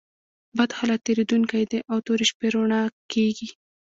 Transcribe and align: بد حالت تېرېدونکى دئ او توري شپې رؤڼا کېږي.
بد 0.57 0.69
حالت 0.77 0.99
تېرېدونکى 1.07 1.59
دئ 1.71 1.79
او 1.91 1.97
توري 2.05 2.25
شپې 2.31 2.47
رؤڼا 2.55 2.81
کېږي. 3.11 3.47